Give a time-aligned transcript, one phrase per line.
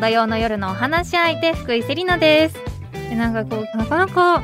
[0.00, 2.56] 土曜の夜のお話し相手福井セリナです。
[3.10, 4.42] でなんかこうなかなか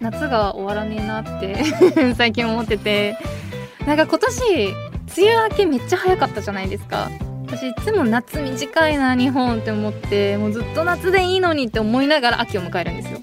[0.00, 3.16] 夏が終わらねえなって 最近思ってて。
[3.86, 4.66] なんか今年
[5.16, 7.08] 梅雨明けめっちゃ早かったじゃないですか。
[7.46, 13.20] 私いつも夏短いな日本って思ってもうずっと夏でいいのにって思いながら秋を迎えるんですよ。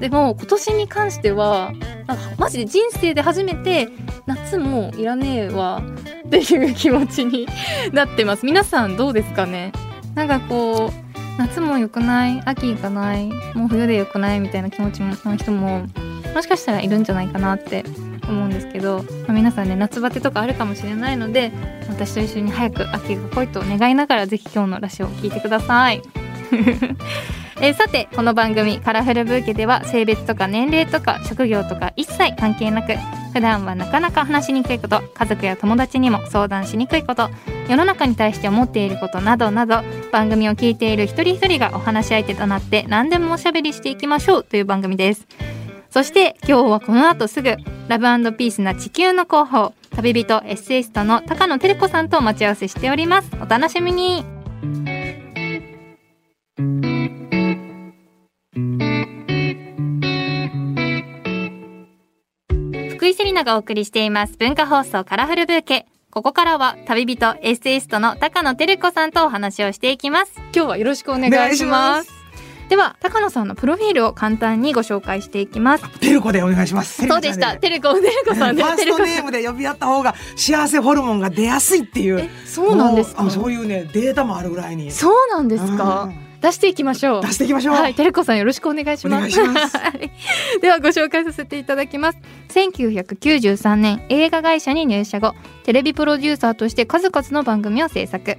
[0.00, 1.72] でも今年に関しては
[2.06, 3.90] なんかマジで人生で初めて
[4.24, 5.82] 夏もいらねえわ
[6.26, 7.46] っていう気持ちに
[7.92, 8.46] なってます。
[8.46, 9.72] 皆さんどうですかね？
[10.14, 15.86] なんかこう夏も良くない秋行かないもう冬で良くないみたいな気持ちの人も
[16.34, 17.84] もしかしたらいるんじゃないかなって
[18.28, 21.52] 思うんですけど、まあ、皆さんね夏バテとかあるかもしれないので
[21.88, 26.02] 私と一緒に早く秋が来いと願いながら是非今日のラジオを聴いてください。
[27.62, 32.94] えー、さてこの番組「カラフルブーケ」では性別とか年齢とか職業とか一切関係なく
[33.34, 37.28] 普段はなかなか話しにくいこと家族や友達にも相談しにくいこと
[37.68, 45.26] 世の中に対して思っていることなどなど番組を聞いている一人一人がお話し相手となって何でもおしゃべりしていきましょうという番組です。
[45.90, 47.56] そして今日はこの後すぐ
[47.88, 53.30] ラブピースな地球の広報旅人エッセイストの高野照子さんと待ち合わせしております。
[53.42, 54.24] お楽しみに。
[63.40, 64.36] 福井セリナがお送りしています。
[64.38, 65.86] 文化放送カラフルブーケ。
[66.10, 70.32] ここからは旅人エッセイストの高野照子さんとお話をしていきます。
[70.54, 72.10] 今日はよろしくお願いします。
[72.68, 76.00] では高野さんのプロフィールを簡単にご紹介していきます。
[76.00, 77.06] テルコでお願いします。
[77.06, 77.56] そうでした。
[77.56, 82.28] テルコテルコさんファーストネームで呼び合った方が幸せホルモンが出やすいっていう。
[82.44, 83.30] そうなんですか？
[83.30, 84.90] そういうねデータもあるぐらいに。
[84.90, 87.22] そうなんですか、うん出していきましょう。
[87.22, 87.74] 出していきましょう。
[87.74, 89.36] はいテレコさんよろしくお願いします。
[90.60, 92.18] ではご紹介させていただきます。
[92.48, 98.36] 1993年映画会社に入社後テレビプロデューサーとして数々の番組を制作。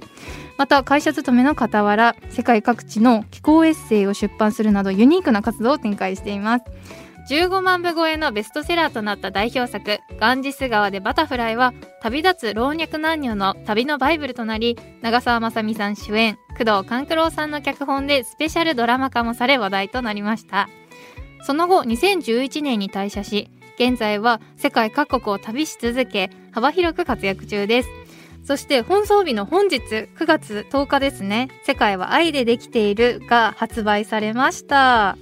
[0.58, 6.64] また会社勤めの傍ら世界各地の気候エッセイを出版するなどユニークな活動を展開しています
[7.28, 20.68] 15万部超えのベストセラーとなった代表作「ガンジス川でバタフライ」は旅立つ老若男女の旅のバイブルとなり長澤まさみさん主演工藤官九郎さんの脚本でスペシャルドラマ化もされ話題となりました。
[21.44, 27.88] その後2011年に退社し現在は世界各国を旅し続け幅広く活躍中です。
[28.44, 35.16] そして本送日の本日9月10日ですね「世界は愛でできている」が発売されました。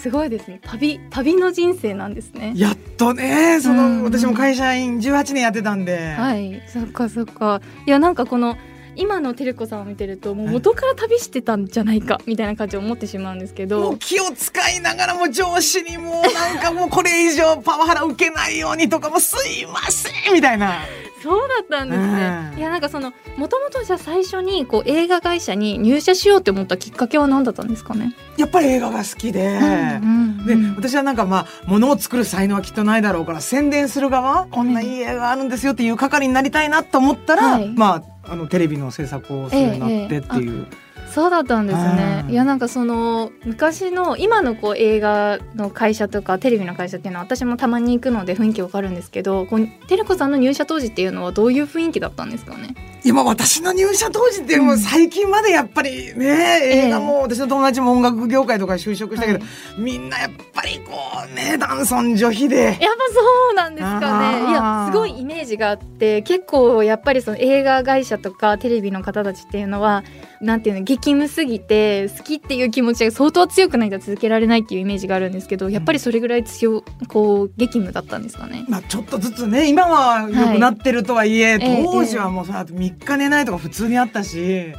[0.00, 0.60] すごいですね。
[0.62, 2.54] 旅旅の人生なんですね。
[2.56, 6.14] やっとねその、うん、私も会社員18年やってたんで。
[6.14, 6.62] はい。
[6.66, 7.60] そっかそっか。
[7.86, 8.56] いやなんかこの
[8.96, 13.96] 今の照子さんを見てるともう元から旅してたんじゃないかみたいな感じを思ってしまうんですけど。
[13.98, 20.80] 気を使いながらも上司にもうなんかもうこれ以上パワハラ受けないようにとかもすいませんみたいな
[21.22, 22.54] そうだったんですね。
[22.56, 28.14] いやなんかそのもともとじゃあ最初にこう映画会社に入社しようって思ったきっかけは何だったんですかね？
[28.36, 40.66] やっぱり映画が好きで、うんうんうん、で私はなんかまあものを作る才能はきっとないだろうから宣伝する側こんないい映画あるんですよっていう係になりたいなと思ったら、はい、まああのテレビの制作をするようになってっていう。
[40.70, 42.24] ええそうだったんですね。
[42.28, 52.74] いやなんかその昔の今のこう映画の会社とかテレビの会社っていうのは私もたまに行くので雰囲気わかるんですけど、こうテレコさんの入社当時っていうのはどういう雰囲気だったんですかね？
[53.04, 60.92] 今私の入社当時ってもう最近までやっぱりね、映画も私の友達も音楽業界とか就職したけど、はい、みんなやっぱりこ
[61.30, 62.56] うね男尊女卑で。
[62.64, 63.20] やっぱそ
[63.52, 64.50] うなんですかね。
[64.50, 70.04] いやすごいイメージがあって結構やっぱりその映画会社とかテレビの方たちっていうのは
[70.40, 84.72] なんていうの激務すぎて好きっていう気持ちが相当強くないと続けられないっていうイメージがあるんですけどやっぱりそれぐらい強こう激務だったんですかね、まあ、ちょっとずつね今は良くなってるとはいえ、はい、当時はもうその後3日寝ないとか普通にあったし。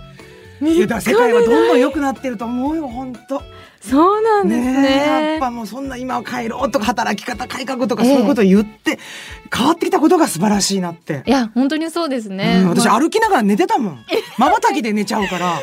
[0.61, 3.41] 世界はどんどん良くなってると思うよ本当。
[3.81, 8.99] そうなんですね、ね、やっぱもうそんな今は帰ろうとか働き方改革とかそういうことを言って、
[9.53, 11.23] 変わってきたことが素晴らしいなって。
[11.25, 12.61] いや本当にそうですね。
[12.63, 14.05] うん、私歩きながら寝てたもん。
[14.37, 15.53] まばたきで寝ちゃうから。
[15.55, 15.61] 本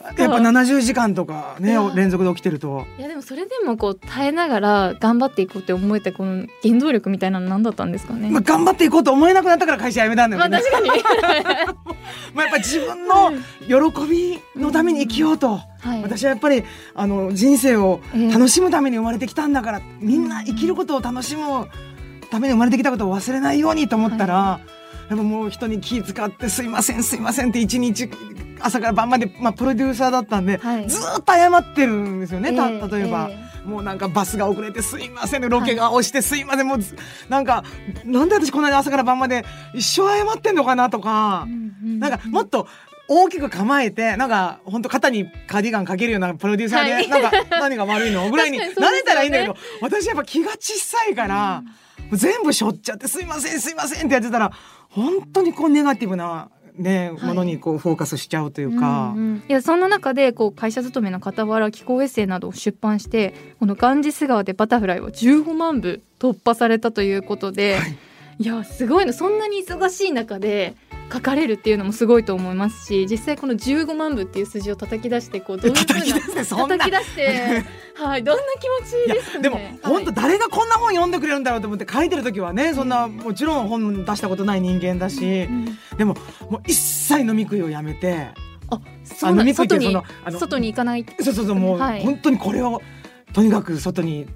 [0.00, 0.22] 当ですか？
[0.22, 2.86] やっぱ70時間とかね連続で起きてると。
[2.98, 8.30] いやでもそれでもこう耐えながら頑張っていこうって思えたこの原動力みたいなの何だったんですかね？
[8.30, 10.50] まあ頑張っていこうと思えなくなったから会社辞めたんだよね。
[10.50, 10.88] まあ確かに。
[12.34, 13.32] まあやっぱ自分の
[13.66, 15.60] 喜びのために生きようと。
[15.80, 16.64] はい、私はやっぱり
[16.94, 18.00] あの人生を
[18.32, 21.68] 楽しむために生まれてきたんだから、えー、みんな生きることを楽しむ
[22.30, 24.60] ために生まれてきたことを忘れないようにと思ったら、は
[25.08, 28.10] い、やっぱもう人に気遣って「すいませんすいません」って一日
[28.60, 36.78] 朝から晩まで、まあ、プロデューサーだったんで、はい、ずっと謝ってるんですよね、えー、例えば、えー、もうなんかバスが遅れて「すいません」ロケが押して「すいません」もう
[37.28, 37.64] なんか
[38.04, 41.46] なんで私こんなに朝から晩まで一生謝ってんのかなとか、
[41.82, 42.66] なんかもっと
[43.08, 48.28] 大きく構えてなんか本当肩にカーディガンかけるようなプロデューサーで、はい、なんか何が悪いの？
[48.30, 51.62] ぐらいになれたらいいんだけど、ね、私やっぱ気が小さいから、
[52.10, 54.52] うん、全部しょっちゃって「すいませんすいません」ってやってたら
[54.90, 67.96] 本当にこうネガティブなね、ものにこうフォーカスしちゃうというか、うんうん、いやそんな中でこう会社勤めの傍ら気候エッセイなどを出版してこのガンジス川でバタフライは15万部突破されたということで、はい、
[68.38, 69.12] いやすごいの。
[69.12, 70.76] そんなに忙しい中で
[71.12, 77.64] 書かれるっていうのもすごいと思いますし実際この15万部っていう数字を叩き出してこうどういうふうな叩き出して
[77.94, 86.16] はいどんな気持ちですか、ね、でも、本当誰がこんな本読んでくれるんだろうと思って書いてる時はねそんなもちろん本出したことない人間だし、うん、でも
[86.50, 88.28] もう一切飲み食いをやめて。
[88.70, 89.96] あ、そうなん外に
[90.30, 91.06] 外に行かない。
[91.20, 92.82] そうそうそうもう、はい、本当にこれを
[93.32, 94.26] とにかく外に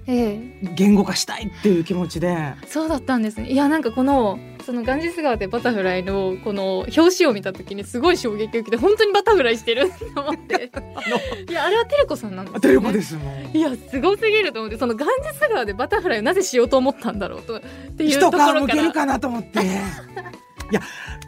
[0.75, 3.51] 言語化したいっていう気持ちで、ええ、そうだったんですね。
[3.51, 10.71] いやなんかこのそのガンジス川でバタフライのこの表紙を見た時にすごい衝撃を受けて本当にバタフライしてると思って。
[11.49, 13.57] いやあれはテレコさんなんですよ、ね、テレコですもん。
[13.57, 17.61] いやすごすぎると思ってそのガンジス川でバタフライをなぜしようと思ったんだろうとっ
[17.97, 19.59] ていうところから向けるかなと思って
[20.73, 20.81] いや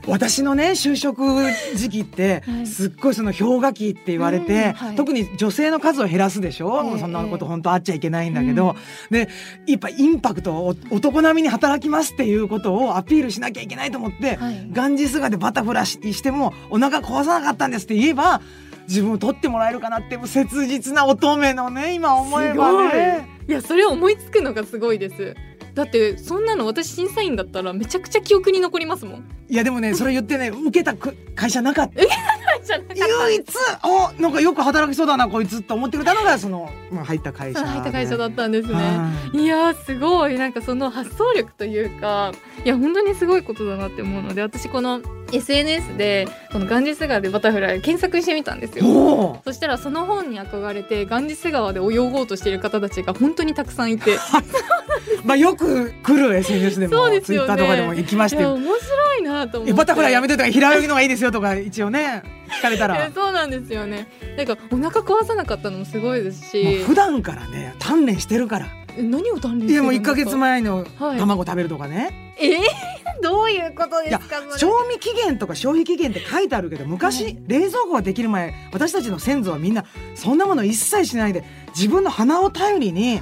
[0.07, 1.21] 私のね就職
[1.75, 8.75] 時期ってすっごいその氷河期って言われて、はい、特に女性の数を減らすでしょ、えー、そんなこと本当あっちゃいけないんだけど、うん、
[9.11, 9.29] で
[9.67, 18.41] やっぱインパクト男並みに働きますっていうことをアピールしなきゃいけないと思って、はい、ガンジスガでバタフライしてもお腹壊さなかったんですって言えば
[18.87, 23.29] 自分を取ってもらえるかなって切実な乙女のね今思えばね。
[23.47, 23.51] い。
[23.51, 25.35] やそれを思いつくのがすごいです。
[25.75, 29.23] だってそんなの私審査員だったらめちゃくちゃ記憶に残りますもん。
[29.49, 30.95] いやでもねそれ言ってね受けた
[31.35, 32.01] 会社なかった。
[32.01, 33.43] 唯一
[33.83, 38.79] おなんかよく働きそうだなこいつと思ってくれたのがその、まあ、入った会社入った会社だったんですね。
[39.33, 39.45] い。
[39.45, 40.39] やすごい。
[40.39, 42.31] なんかその発想力というか
[42.63, 45.01] いや本当にすごいことだなって思うので私この
[45.35, 49.41] SNS でこのガンジス川でバタフライ検索してみたんですよ。
[49.43, 54.17] そしたらその本に憧れてガンジス川で泳ごうとしている方たちが本当にたくさんいて。
[55.23, 58.45] まあよく来る SNS でもそうですよ、ね、ツイッターとかでも行きまして。
[58.45, 59.73] 面白いなと思って。
[59.73, 62.23] バタフライやめてとか平泳ぎのがいいですよとか一応ね
[62.59, 63.11] 聞かれたら。
[63.13, 64.07] そうなんですよね。
[64.37, 66.83] なんかお腹壊さなかったのもすごいですし。
[66.85, 68.67] 普段からね鍛錬してるから
[68.97, 81.43] 何を鍛錬いやもう1か月前の卵食べるとかね、はいえー、どういうことですか賞味期限とか消費期限って書いてあるけど昔、はい、冷蔵庫ができる前私たちの先祖はみんなそんなもの一切しないで
[81.75, 83.21] 自分の鼻を頼りに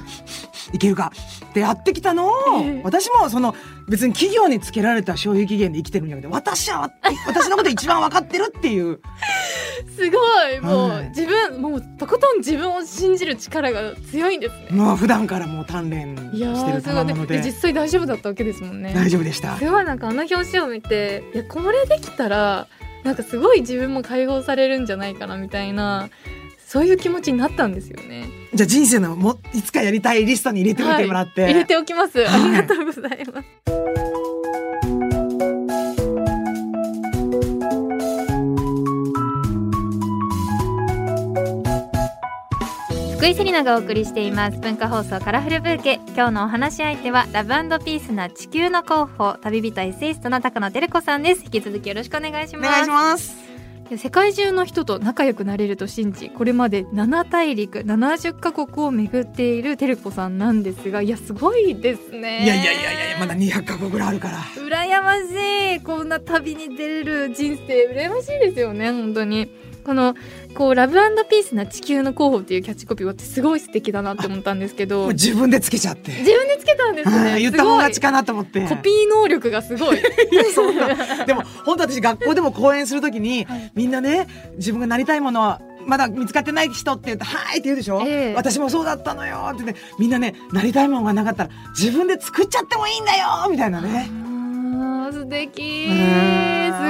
[0.72, 1.12] いけるか？
[1.50, 2.32] ってやってきたのを、
[2.62, 3.54] えー、私もその
[3.88, 6.90] 別に企業につけられた消費期限で生きてるんじゃなくて私は
[7.26, 9.00] 私のこと一番分かってるっていう。
[9.96, 10.18] すご
[10.48, 10.60] い。
[10.60, 14.66] もう、はい、自分もうとことん自分を信じる力が強いんですね。
[14.70, 18.92] もう普段からもう鍛錬してるたもので実際大丈夫だったわけですもんね。
[18.94, 19.56] 大丈夫でした。
[19.56, 22.66] すごいなんかあの表紙を見ていやこれできたら
[23.04, 26.08] なんかすごい自分も解放されるんじゃないかなみたいな
[26.74, 28.28] そういう気持ちになったんですよね。
[28.52, 33.48] じゃあ人生のもいつかやりたいリストに入れてみてもらって、はい、入れておきます、はい、ありがとうございます。
[43.16, 44.58] 福井セリナがお送りしています。
[44.58, 46.00] 文化放送カラフルブーケ。
[46.08, 47.50] 今日のお話し相手はラブ
[47.84, 51.44] ピースな地球の候補旅人エッセイストの高野照子さんです。
[51.44, 52.68] 引き続きよろしくお願いします。
[52.68, 53.53] お願いします
[53.96, 62.44] 世界中の人と仲良くなれると信じこれまで7大陸70カ国を巡っている照子さんなんですがいやすごいですね。
[62.44, 64.38] いやいやいやいやまだ200カ国ぐらいあるから。
[64.38, 65.80] 羨ましい。
[65.80, 69.48] こんな旅に出れる人生羨ましいですよね本当に。
[69.84, 70.14] この
[70.54, 70.94] こうラブ
[71.28, 76.12] ピースな地球の候補っていうキャッチコピーはすごい素敵だなって思ったんですけど 自分でつけちゃって。
[76.12, 77.38] 自分でつけたんですね。
[77.42, 78.60] 言った方がちかなと思って。
[78.66, 79.98] コピー能力がすごい。
[81.26, 93.50] でも本当私学校でも講演するときに、はい、みんなね自分がなりたいものはまだ見つかってない人って言うと「はい」って言うでしょ、えー、私もそうだったのよってねみんなねなりたいものがなかったら自分で作っちゃってもいいんだよ！
[93.50, 94.24] みたいなね。
[95.12, 95.88] 素敵。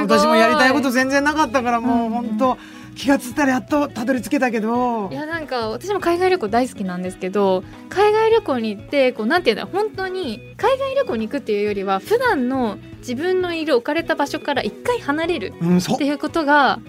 [0.02, 2.58] 私もやりたいこと全然なかったからもう本当、
[2.94, 5.10] 気がついたらやっとたどり着けたけど。
[5.10, 15.52] いやなんか私も海外旅行大好きなんですけど海外旅行に行ってこうなんていうんだ本当に海外旅行に行くっていうよりは普段の自分のいる置かれた場所から一回離れる
[15.94, 16.80] っていうことが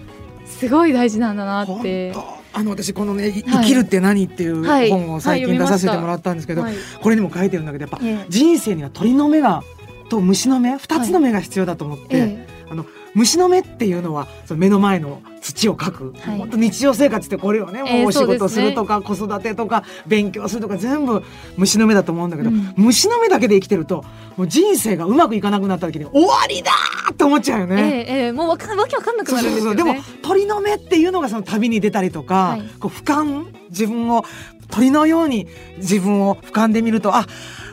[0.46, 2.14] すごい大事なんだなって。
[2.52, 6.64] あの私このね「生きるって何?」っていう本を最近出させてもらったんですけど、
[7.02, 9.62] これにも書いてるんだけどやっぱ人生には鳥の目が
[10.08, 21.22] と虫の目2つの目が必要だと思って、あの虫の目っていうのはその目の前の土をかく、はい、本当日常生活ってこれをね、もうお仕事するとか、ね、子育てとか勉強するとか全部
[21.56, 24.04] 虫の目だと思うんだけど、うん、虫の目だけで生きてると
[24.36, 28.06] もう人生がうまくいかなくなった時に終わりだーって思っちゃうよね。
[28.08, 34.24] えー、えー、もうわかわけわかんなくなるんですよ、ね、でも鳥の目っていうのがその旅に出たりとか、はい、こう俯瞰自分を
[34.68, 35.46] 鳥のように
[35.78, 37.26] 自分を俯瞰で見るとあ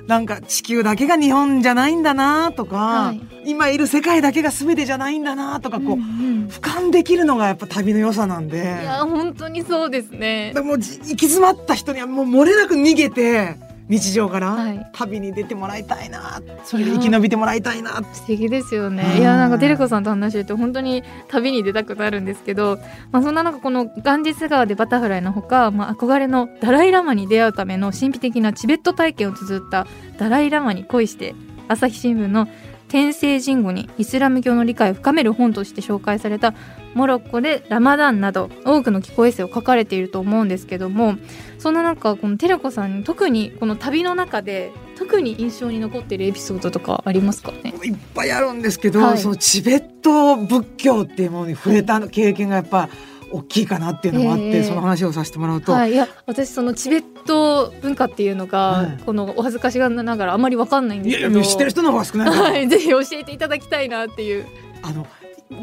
[0.08, 6.02] なんか地球だけが日本じゃないんだなとか、はい、今いる世界だけが全てじゃないんだなとかこう、うんう
[6.46, 8.58] ん、俯瞰できるのがやっぱ旅の良さなんで。
[8.58, 10.52] いや本当にそうですね。
[10.54, 13.56] でも行き詰まった人にはもう漏れなく逃げて
[13.90, 19.20] 日常から旅に出てもらいたいな、はい、それで生き延びてもらいたいな素敵ですよね。
[19.20, 22.80] いやなんかテレコさんと話してて本当に旅に出たくなるんですけど、
[23.12, 29.86] まあ、そんな中このガンジス川でバタフライのほか、まあ、憧れのダライ・ラマに出会うための神秘的なチベット体験を綴った
[30.18, 31.36] 「ダライ・ラマに恋して」
[31.68, 32.48] 朝日新聞の
[32.94, 36.54] 天聖人語にイスラム教の理解を深める本として紹介された
[36.94, 41.16] モロッコでラマダンなど多くの気候エッセイを書かれていると思うんですけども
[41.58, 47.74] そんな中このテレコさんに特にこの旅の中で特に印象に残っているエピソードとかありますかね？
[47.84, 52.90] いっぱいあるんですけど、はい、そのチベット仏教っていうものに触れた経験がやっぱ、はい
[53.34, 61.32] 大きいかなっていうのがあって、えー、その話をさせてもらうと、はい、いや私そのチベット文化っていうのが、はい、このお恥ずかしがながらあまり分かんないんですけど。
[61.32, 64.46] いや知ってる人の方が少ない はい、ぜひ教えていただきたいなっていう。
[64.84, 65.08] あの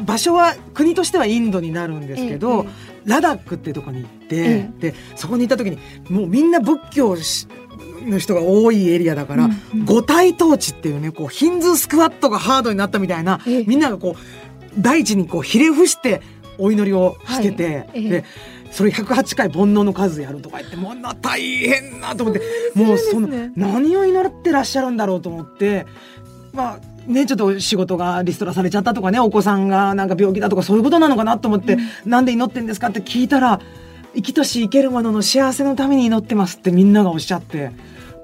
[0.05, 5.77] 場所は国としてはインドになるんですけど、ええ、ラダックっていうところに行って、え、でそこに行った時に
[6.09, 7.17] もうみんな仏教
[8.05, 9.49] の人が多いエリアだから、
[9.85, 16.21] 五体統治っていうねこうヒンズースクワットがハードになったみたいな、みんながこう大地にこうひれ伏して
[16.61, 18.23] お祈りをしてて、はい、で
[18.71, 22.41] それ108回煩悩の数やるとか言ってもうな大変なと思って、
[22.75, 25.85] もうその何を祈ってらっしゃるんだろうと思って
[26.53, 31.77] まあね、ちょっと仕事がリストラされちゃったとかねお子さんがなんか病気だとかそういうことなのかなと思って、う
[32.07, 33.59] ん、なんで祈ってんですかって聞いたら
[34.13, 37.71] 生きとし生けるものの幸せのために祈ってますってみんながおっしゃって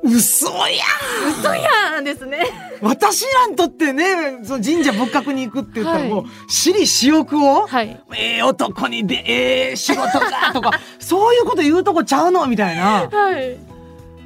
[0.03, 0.83] 嘘や
[1.29, 2.45] 嘘やんですね。
[2.81, 13.09] 私らにとってねその神社仏閣に行くって言ったらもう、はい、私利私欲を、はい、ええー、男にでええー、仕事がとか そういうこと言うとこちゃうのみたいな。
[13.11, 13.57] はい、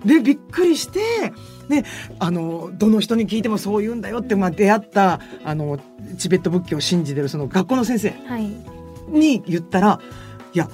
[0.06, 1.34] でびっくりして
[1.70, 1.86] で
[2.20, 5.80] あのどの人に聞いてもそう言うんだよって、まあ、出会ったあの
[6.18, 8.13] チベット仏教を信じてるその学校の先生
[9.08, 10.01] に言ったら、は
[10.54, 10.70] い、いや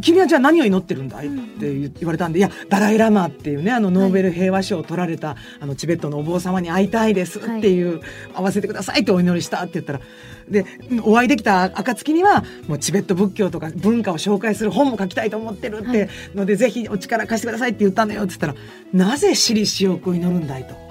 [0.00, 8.00] 君はじゃあ何を祈ってるんだいって言われたんで、いやダライ・ラマっていうねあのノーベル平和賞を取られた、あのチベットのお坊様に会いたいですっていう、はい、
[8.34, 10.00] 会わせてくださいってお祈りしたって言ったら
[10.48, 10.64] で
[11.02, 18.54] お会いできた暁にはもうチベット仏教とか文化を紹介する本も書きたいと思ってるってので、はい、ぜひお力貸してくださいって言ったんだよって言ったら
[18.92, 20.88] なぜ私利私欲を祈るんだいと。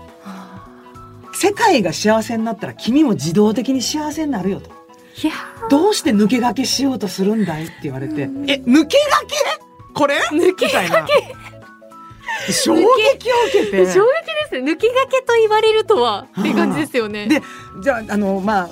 [1.34, 4.77] 世界が幸せになったら君も自動的に幸せになるよと。
[5.70, 8.98] どうして抜け駆けしようとするんだいって言われて、え抜け駆け？
[9.94, 10.20] これ？
[10.32, 12.54] 抜け駆け。
[12.54, 13.92] 衝撃を受けて。
[13.92, 14.06] 衝撃
[14.50, 17.28] です抜け駆けと言われるとはって感じですよね。
[17.28, 17.42] で
[17.82, 18.70] じゃああのまあ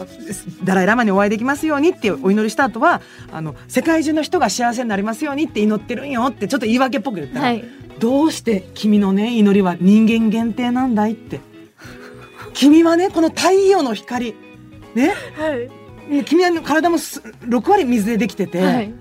[0.63, 7.63] ダライ・ラマにお会いできますようにってお祈りした後はあの世界中の人が幸せになりますようにって祈ってるんよってちょっと言い訳っぽく言ったら、はい、
[7.99, 11.41] どうして君のね祈りは人間限定なんだいって。
[12.53, 14.35] 君はねこの太陽の光
[14.93, 15.84] ね、はい
[16.25, 18.93] 君は体も6割水でできてて、はい、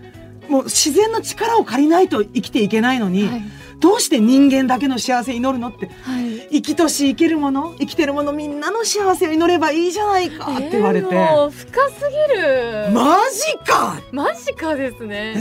[0.48, 3.42] もう自然の力を借りないと生きていけないのに、はい、
[3.80, 12.90] どうして人間だけの幸せ祈るのって、はい、生きとし生けるもの生きてるものみんなの幸せを祈ればいいじゃないかって言われて、えー、深すぎる。
[12.92, 14.00] マジか！
[14.12, 15.34] マジかですね、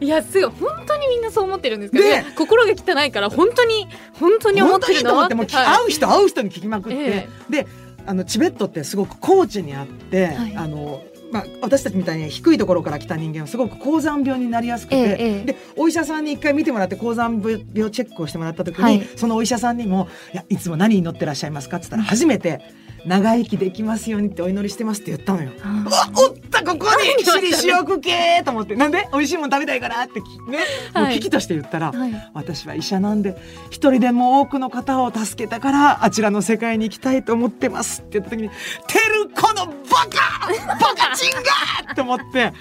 [0.00, 5.34] いやすごい本当にみんなそう思ってるんですけど、ね、心が汚いから本当に本当に思ってるのって。
[5.34, 7.66] も会う人会う人に聞きまくって、えー、で
[8.06, 17.58] あのチベットってすごく高地にあって、はい、あのまあ、私たちみたいに低いところから来た人間はすごく高山病になりやすくて、ええ、でお医者さんに一回見てもらって高山病
[17.90, 22.60] チェックをしてもらった時に、はい、そのお医者さんにも「いやいつも何に乗ってらっしゃいますか?」って言ったら初めて
[23.04, 25.50] 「長生きできますようにってお祈りしてますって言ったのよ。
[25.62, 25.84] あ
[26.16, 26.43] おった
[26.84, 29.08] ここに私利私欲系と思ってなんで？
[29.12, 30.58] 美味しいもん食べたいからってね、
[30.94, 33.36] もう危機として言ったら、はい、私は医者なんで
[33.70, 38.50] 一人でも多くの方を助けたからあちらの世界に行きたいと思ってますって言った時に
[38.86, 39.72] 「てるこのバ
[40.10, 40.48] カ
[40.78, 42.52] バカチンガ!」って思って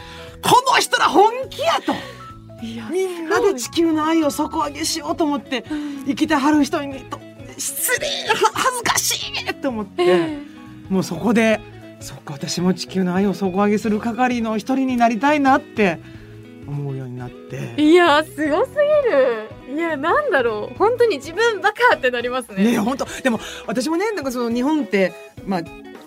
[0.42, 1.94] この人ら本気やと。
[2.62, 5.65] みんなで地球の愛を底上げしようと思って
[6.08, 7.20] 生きてはる人にと
[7.58, 10.46] 失礼恥ずかしいと思って、えー、
[10.89, 11.60] もうそこで
[12.04, 16.00] そっか私も地球の愛を底上げする係の一人になりたいなって
[16.68, 17.82] 思うようになって。
[17.82, 18.72] いやすごす
[19.68, 19.78] ぎる。
[19.78, 20.78] いやなんだろう。
[20.78, 22.64] 本当に自分バカってなりますね。
[22.64, 23.06] ね本当。
[23.22, 25.14] でも私もねなんかその日本って
[25.46, 25.62] まあ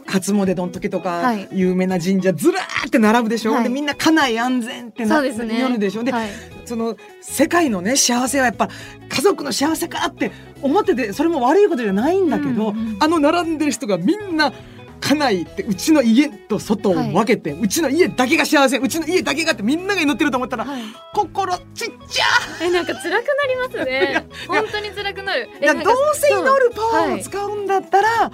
[0.06, 6.04] 初詣の時とか、有名な神社ずらーって並ぶでしょ、はい、でみんな家内安全ってな、ね、るでしょ。
[6.04, 6.28] で、はい、
[6.64, 8.68] その世界のね幸せはやっぱ
[9.08, 10.30] 家族の幸せかって
[10.62, 14.52] 思っててそれも悪いことじゃないんだけど、うんうん、あの並んでる人がみんな
[15.00, 20.82] 家内ってうちの家と外を分けて、はい、うちの家だけが幸せうちの家だけがってみんなが祈ってると思ったら、はい、
[21.14, 22.24] 心ちっちゃ
[22.62, 24.26] えなんか辛くなりますね。
[24.48, 25.48] 本当に辛くなる。
[25.60, 28.32] いやどうせ祈るパワーを使うんだったら、は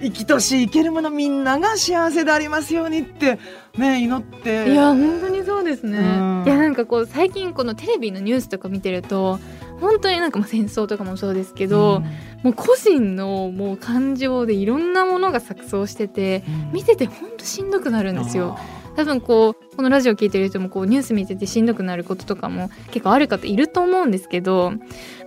[0.00, 3.38] い、生きとし生けるものみんなが幸せでありますようにって
[3.76, 4.70] ね祈って。
[4.70, 6.00] いや本当にそうですね、い
[6.48, 9.38] やなんかこう最近このテレビのニュースとか見てると
[9.80, 12.02] 本当になんかまあ戦争とかもそうですけど、うん、
[12.42, 18.58] もう個人のもう感情でいろんなものが錯綜してて、うん、見てて本当しんどくなるんですよ。
[18.96, 24.72] 多分こうこのラジオ聞いてる人もこうニュース見ててしんどくなることとかも結構ある方いると思うんですけど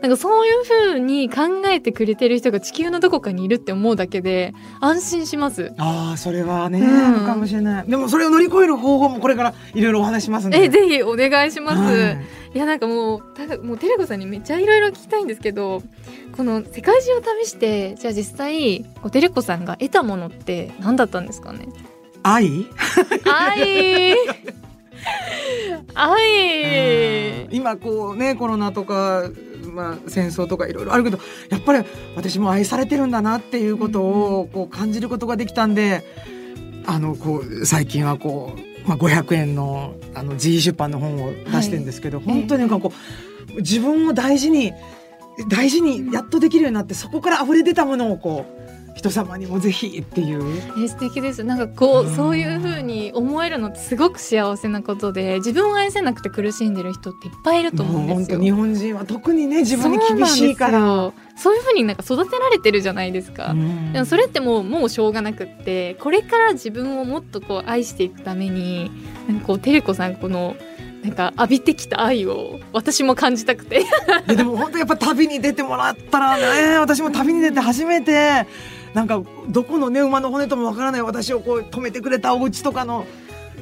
[0.01, 5.73] なんかそういう風に考えてくれてる人が地球のどこかにいるって思うだけで安心します。
[5.77, 7.89] ああそれはね、うん、かもしれない。
[7.89, 10.63] でもそれを乗り越える方法もこれからいろいろお話しますんで。
[10.63, 12.25] えぜひお願いします、はい。
[12.53, 15.83] いやなんかもうたもうテレコさんにめっちゃいろいろ聞きたいんですけど
[16.35, 21.67] この世界中を旅してじゃあ実際テレコさんが得たものって何だったんですかね？
[22.23, 22.67] 愛？
[23.25, 24.15] 愛。
[25.95, 27.55] 愛。
[27.55, 29.29] 今こうねコロナとか
[29.73, 31.19] まあ、戦争とかいろいろあるけど
[31.49, 36.03] やっぱり私も愛されてるんだなっていうことをこう感じることができたんで
[36.87, 42.93] あのこう最近はこうまあ、500円のあの G 出版の本を出してるんですけど、はい、本当になんかこ
[43.53, 44.71] う自分を大事に
[45.49, 48.66] 大事にやっとできるようになってそこから溢れ出たものをこう
[48.97, 50.43] 人様にもぜひっていう。
[50.83, 51.43] え素敵です。
[51.43, 58.39] なんかこう、うん、そういう風に思えるのってすごく幸せなことで、自分を愛せなくて苦しんでる人っていっぱいいると思うんですよ。
[58.39, 61.13] 日本人は特にね自分に厳しいから。
[61.37, 63.51] そういう風になんか育てられてるじゃないですか。
[63.51, 68.89] うん、でもそれってもうもうしょうがなくって、これから自分をもっとこう愛していくために、
[69.27, 70.55] なんかこうテレコさんこの。
[71.03, 73.85] なんか浴びてきた愛を私も感じたくて
[74.27, 78.45] でも本当やっぱ旅に出てもらったらね私も旅に出て初めて
[78.93, 83.05] なんかどこのね馬の骨ともわからない私をこう止めてくれたお家とかの。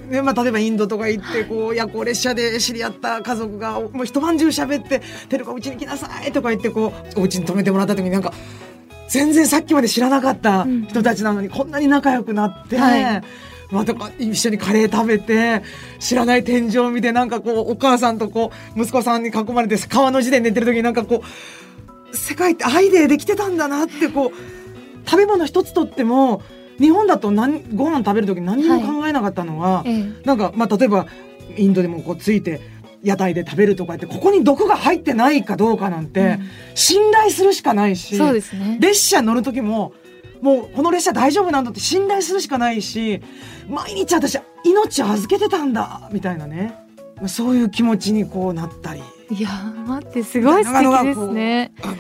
[0.10, 8.32] ねまあ、例えばインドとか行ってこう夜行列車で知り合った家族がもう一晩中喋って「テルカうちに来なさい」とか言ってこうお家に泊めてもらった時になんか
[9.08, 12.78] 全然さっきまで知らなかった人たちなのにこんなに仲良くなって。
[12.78, 13.24] はい
[13.72, 15.64] また一緒にカレー食べて
[16.00, 21.24] 知らない天井を見てなんかこうお母さんとこう息子さんに囲まれて川の字で寝てる時になんかこ
[22.12, 24.65] う世界ってアイデアできてたんだなってこう
[25.06, 26.42] 食べ物一つとっても
[26.80, 31.08] 日本だと何ご飯食べる時何にも考えなかったのは、はい、なんか、まあ、例えば
[31.56, 32.62] インドでもこうついて
[33.04, 36.40] 屋台で食べるとかってここに毒が入ってないかどうかなんて、
[36.74, 39.94] 信頼するしかないし、そうですね、列車乗る時も
[40.42, 43.22] もうこの列車大丈夫なんだって信頼するしかないし
[43.70, 46.76] 毎日私命預けてたんだみたいなね。
[47.28, 49.02] そういう気持ちにこうなったり。
[49.32, 49.50] いや
[49.88, 51.72] 待ってすごい素敵ですね。
[51.82, 51.96] あの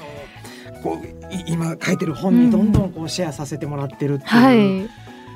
[0.83, 1.14] こう
[1.47, 4.29] 今書いてる本にどんどんこうシェアさせてもらってるっていう。
[4.29, 4.89] はい、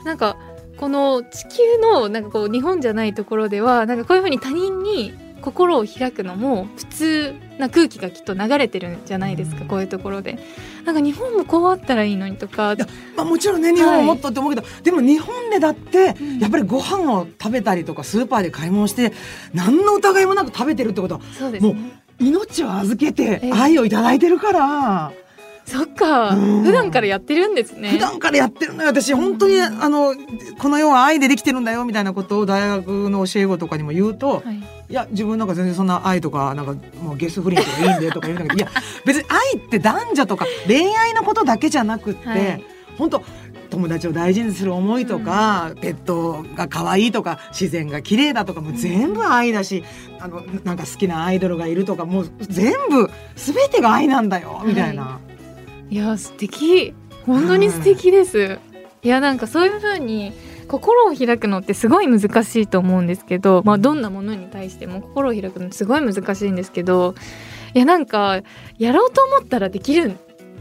[0.05, 0.37] なんか
[0.77, 10.37] この地球のなんかこう日本じゃないところではなんかこういうふうに他人に心を開くのも普通な空気がきっと流れてるんじゃないですか、うん、こういうところで。
[10.85, 12.75] なんか日本もこうあったらいいのにとか。
[13.15, 19.13] まあ、もちろんね日本はもっとって思うけど、はい、でも日本でだってやっぱりご飯を食べたりとかスーパーで買い物して
[19.53, 21.75] 何の疑いもなく食べてるってことは、ね、もう
[22.19, 25.11] 命を預けて愛を頂いてるから。
[25.69, 27.91] えーそっか、うん、普段からやってるんですね。
[27.91, 29.13] 普段からやってるのよ私。
[29.13, 30.15] 本当に、あの
[30.57, 42.63] この世は愛でできてるんだよみたいなことを大学の教え子とかにも言うと、はい、いや自分なんか全然そんな愛とかなんかもうゲス不倫とかいいんでとか言うんだけどいや別に愛って男女とか恋愛のことだけじゃなくって、はい、
[42.97, 43.23] 本当
[43.69, 49.83] 友達を大事にする思いとか、うん、ペットが可愛いとか自然が綺麗だとかもう全部愛だし、
[50.19, 55.03] あのなんか好きなアイドルがいるとかもう全部全てが愛なんだよみたいな。
[55.03, 55.29] はい
[55.89, 56.93] いや素敵。
[57.25, 58.59] 本当に素敵です、
[59.03, 59.07] い。
[59.07, 60.33] やなんかそういう風に
[60.67, 67.15] 心を開くのってすごい難しいと思うんですけど、まあ、どんなものに対しても心を開くのすごい難しいんですけど
[67.73, 68.41] いやなんか
[68.77, 70.15] やろうと思ったらできる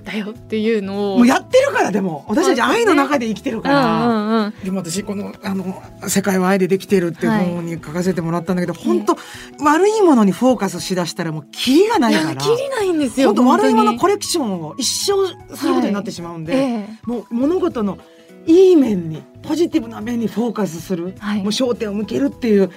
[0.05, 1.19] だよっていうのを。
[1.19, 2.25] もうやってるからでも。
[2.29, 9.19] 私たち愛の中で生きてるから、うんうんうん、でも私このあの「世界は愛でできてる」っていう本に書かせてもらったんだけど、はい、本当
[9.65, 12.37] 悪いものにフォーカスしだしたらもうキリがないから。
[12.37, 16.63] キリないんですよ本当悪いものコレクションを一生することになってしまうんで、はい。
[16.63, 17.99] えー、もう物事の
[18.47, 22.71] いい面にポジティブな面にフォーカスする、はい、もう焦点を向けるっていう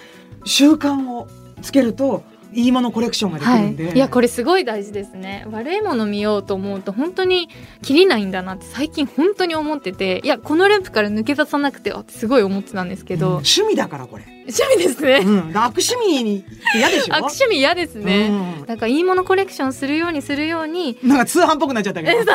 [0.44, 1.28] 習慣を
[1.62, 5.46] つけるといいものコレクションができるんで、はい、いやこれすごい大事ですね。
[5.52, 7.50] 悪いもの見ようと思うと本当に
[7.82, 10.22] 切りないんだなって最近本当に思ってて。
[10.24, 16.44] いやこのループから抜け出さなくてはってすごい思ってたんですけど、うん、趣味だからこれ趣味ですね、うん、悪趣味に
[16.76, 17.16] 嫌でしょ？
[17.16, 20.98] 悪趣味嫌ですね、うん、なんかいいものコレクションするようにするように。
[21.04, 22.18] なんか通販っぽくなっちゃったけど。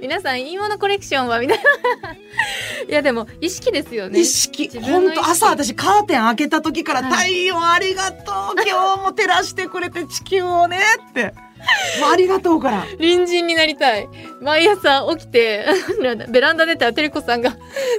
[0.00, 1.64] 皆さんいいものコレクションはみたいな
[2.88, 4.20] いやでも意識ですよね。
[4.20, 4.68] 意識。
[4.80, 8.54] 本当朝私カーテン開けた時から、太陽ありがとう。
[8.66, 10.78] 今日も照らしてくれて地球をね
[11.10, 11.34] って
[12.00, 12.84] もうありがとうから。
[12.98, 14.08] 隣人になりたい。
[14.40, 15.66] 毎朝起きて
[16.28, 17.50] ベランダ出たらてるこさんが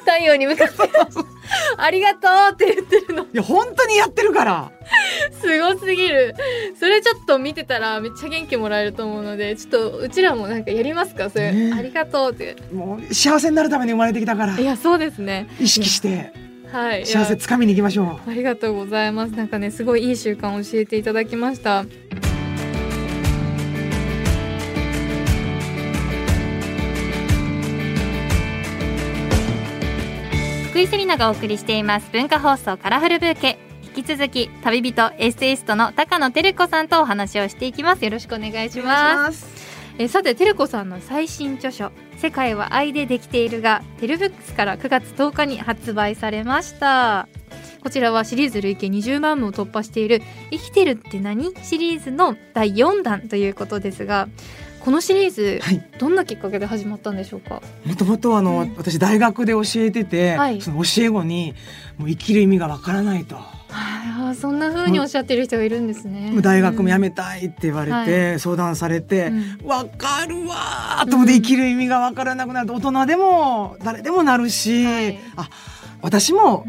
[0.01, 0.75] 太陽に向かって
[1.77, 3.23] ありがとうって言ってるの。
[3.23, 4.71] いや本当にやってるから。
[5.41, 6.35] すごすぎる。
[6.79, 11.29] それちょっと見てたらめっちゃ元気もらえると思うのでちょっとうちらもなんかやりますか？
[11.29, 12.55] それ、ね、ありがとうって。
[12.71, 14.57] もう幸せになるために生まれてきたから。
[14.59, 15.47] いやそうですね。
[15.59, 16.31] 意識して。
[16.71, 18.29] はい、幸せつかみに行きましょう。
[18.29, 19.31] ありがとうございます。
[19.31, 21.85] なんかねすごいいい習慣を教えていただきました
[30.75, 32.11] 福井セリナがお送りしています。
[32.11, 33.57] 文化放送カラフルブーケ。
[33.95, 38.03] 引き続き旅人エッセイストの高野照子さんとお話をしていきます。
[38.03, 39.47] よろしくお願いします。
[39.97, 41.93] えさて照子さんの最新著書。
[42.17, 47.29] 世界は愛でできているがテルブックスから9月10日に発売されました。
[47.81, 51.53] こちらはシリーズ累計20万部を突破している生きてるって何？
[51.63, 54.27] シリーズの第4弾ということですが
[54.85, 57.59] このシリーズ、はい、どんなきっかけで始まったんでしょうか？
[57.85, 61.55] もともとあの、うん、私大学で教えてて、はい、その教え子に
[61.97, 63.35] もう生きる意味がわからないと。
[63.35, 66.39] あそんな風におっしゃってる人がいるんですね。
[66.39, 69.31] 大学も辞めたいって言われて、うん、相談されて、
[69.63, 75.49] わ、うん、かるわと思って生きる意味がわからなくなると大人でも誰でもなるし、はい、あ
[76.03, 76.63] 私も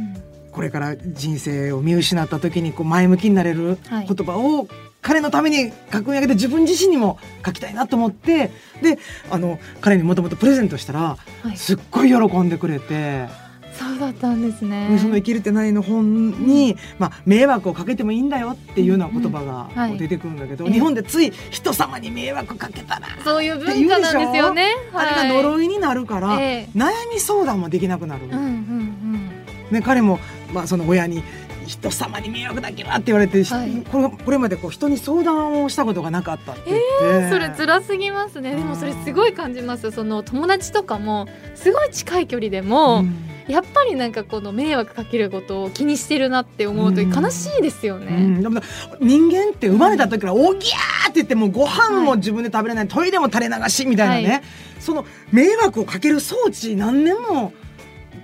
[0.53, 4.67] これから人生を見失った時にこう前向きになれる言葉を
[5.07, 8.51] 彼のために書くんやけど自分自身にも書きたいなと思って
[8.83, 8.99] で
[9.31, 13.29] あの彼にもともとプレゼントしたら、はい、すっごい喜んでくれて。
[13.77, 14.97] そうだったんですね。
[14.99, 23.07] その生きるって何の本に、うん、まあ迷惑をかけてもいいんだよっていうような言葉が出てくるんだけど、うんはい、日本でつい人様に迷惑かけたら。
[23.23, 24.71] そういう文化なんですよね。
[24.95, 28.25] あれが呪いになるから、えー、悩み相談もできなくなる。
[28.25, 29.31] うんうんうん。
[29.71, 30.19] ね彼も
[30.55, 31.23] まあその親に
[31.67, 38.55] 人様に迷惑だけはって言われて、はい、これこれまでこう人に相談をしたことがなかったって言えー、それ辛すぎますね。
[38.55, 39.91] でもそれすごい感じます。
[39.91, 43.15] その友達とかもすごい近い距離でも、うん、
[43.49, 48.47] やっぱりなんかこの迷惑かけることを気にしてるなって思うと悲しいですよね、うん。
[48.47, 48.63] うん、
[49.01, 54.43] 人間って生まれた時からおぎゃーって言ってもご飯も自分で食べれない、はい、トイレも垂れ流しみたいなね、はい、
[54.81, 57.53] その迷惑をかける装置何年も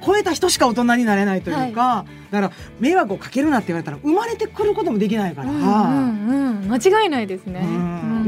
[0.04, 7.62] 超えた人しか大人になれないというか、はい、だから迷惑をかけるなって言われたら生まれてくることもできないから、うんうんうん、間違いないですね。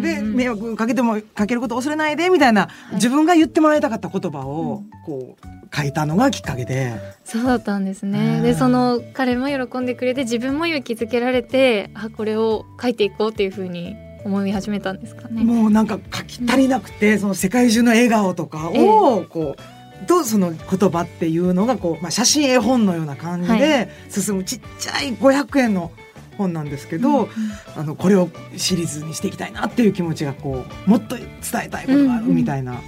[0.00, 6.92] で迷惑かけてもかけること恐れないでみたいな、はい、自分が言ってもらいたかった言葉をこう書いたのがきっかけで。
[7.24, 8.40] そうだったんですね。
[8.42, 15.44] でその彼も喜んでくれて自分も勇気づけられてあこれを書いていこうっていうふうに思い始めたんですかね。
[15.44, 19.73] もうなんか書き足りなくて、うん、その世界中の笑顔とかをこう、ええ
[20.04, 25.92] とその言葉っていうのがこう、まあ、写真絵本のような感じで進むちっちゃい500円の
[26.36, 27.28] 本なんですけど、
[27.76, 31.26] あのこれをシリーズにしていきたいなっていう気持ちがこうもっと伝
[31.66, 32.72] えたいことがあるみたいな。
[32.72, 32.78] うん。
[32.78, 32.82] うん、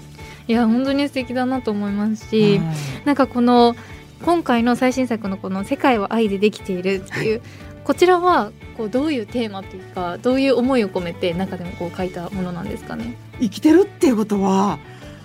[0.49, 2.61] いや本当に素敵だなと思いますし、
[3.05, 3.77] なんかこの
[4.25, 7.41] 今回の最新作のこの「世界は愛でできている」っていう、はい、
[7.85, 13.17] こちらはこうどういうテーマというかどういう思いを込めて中でもこう書いたものなんですかね？
[13.41, 14.79] 生きてるっていうことは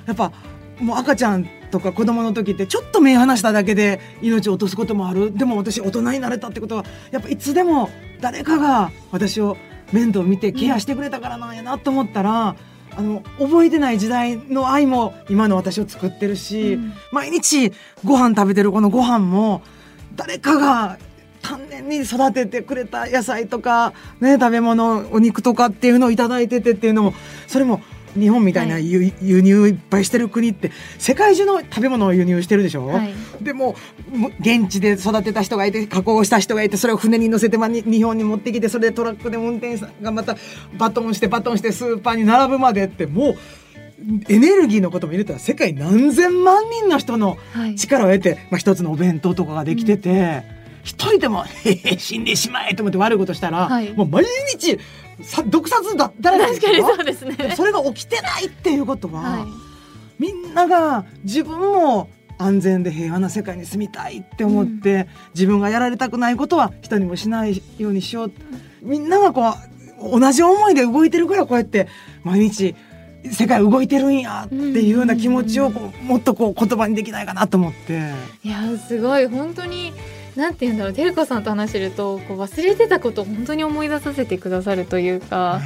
[0.05, 0.31] やっぱ
[0.79, 5.33] もう赤ちゃんとか子供の時ってちょっと目離しただけで命を落とすこともある。
[5.33, 9.57] でも私大人になれたってことはやっぱいつでも誰かが私を
[9.91, 12.55] 面倒見てケアしてくれたからなんやなと思ったら、
[12.95, 17.71] あの覚えてない時代の愛も今の私を作ってるし、うん、毎日
[18.03, 19.61] ご飯食べてるこのご飯も
[20.15, 20.97] 誰かが
[21.41, 27.13] 丹念に育ててくれた野菜とか、ね、食べ物お肉とかっていうのを頂いててっていうのも
[27.47, 27.81] それも
[28.17, 33.75] 日本みたいな輸はい、輸入いっぱいしてる国って世界中の食べ物を輸入してるでしょ、はい、でも
[34.39, 40.35] 現地で育てた人がいて加工した人がいてそれを船に乗せて、ま、日本に持ってきてそれでトラックで運転手さんがまた
[40.77, 43.35] バトンしてバトンしてスーパーに並ぶまでってもう
[44.29, 47.37] エネルギーのことも入れたら世界何千万人の人の
[47.77, 50.09] 力を得て、はい、まあ、一つのお弁当とかができてて。
[50.55, 50.61] うん。
[50.83, 54.25] 一人でも「へ へ死んでしまえ」と思って悪いことしたら、はい、もう毎
[54.59, 54.79] 日
[55.23, 57.53] さ毒殺だったら確かにそうですね。
[57.55, 59.45] それが起きてないっていうことは、はい、
[60.19, 68.31] みんなが自分も安全で平和な世界に住みたいって思って、うん、自分がやられたくないことは人にもしないようにしよう。
[68.81, 69.53] みんながこ
[69.99, 71.87] う同じ思いで動いてるからこうやって
[72.23, 72.75] 毎日
[73.31, 78.11] 世界動いてるんやっていうような気持ちをこうもっとこう言葉にできないかなと思って。
[78.43, 79.27] いやすごい。
[79.27, 79.93] 本当に
[80.35, 85.61] なんて言うんだろうてるこさんと話してるとこう忘れてたことを本当に思い出させてくださるというか、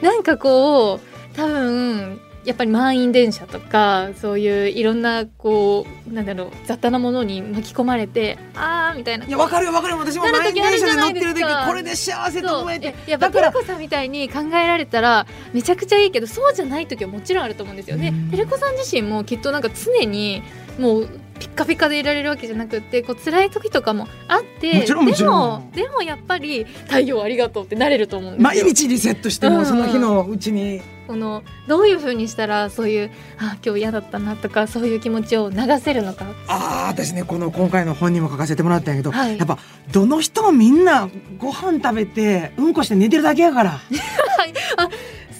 [0.00, 9.24] うん、なんかこう多分やっぱり満員電車とかそういういろんなこうなんだろう雑多なものに巻き込まれてあーみたいな。
[9.24, 9.98] いやわかるよわかるよ。
[9.98, 12.94] 私も満員電車で乗ってる時これで幸せと思えて。
[13.06, 18.12] やっぱテレコさんみたいに考えられたらめちゃくちゃいいけどそうじゃない時はもちろんあると思うんですよね。
[18.30, 20.42] テレコさん自身もきっとなんか常に
[20.78, 21.08] もう
[21.38, 28.64] ピッカピカでいられるわけじゃなくてこう辛い時とかもあってでもでもやっぱり太陽ありがとうってなれると思うんですよ。
[28.64, 30.82] 毎日リセットしても、その日のうちに。
[31.06, 36.24] このどういうふうにしたらそういうあ今日嫌だったなとかそういう気持ちを流せるのか。
[36.48, 39.58] ああ私ねこの今回の本にも書かせてもらったんやけど、はい、やっぱ
[39.92, 43.80] どの人もみんなご飯食べてうんこして寝てるだけやから。
[44.78, 44.88] あ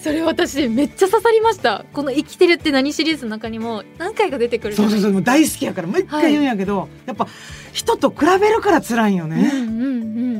[0.05, 1.83] それ私めっちゃ刺さりました。
[1.91, 7.27] この「生きてるって何?」シリーズの中にも何回か出てくるそうそうそう大好きやからもう一回言うんやけど、はい、やっぱ
[7.73, 9.71] 人と比べるから辛いよね、うんうんう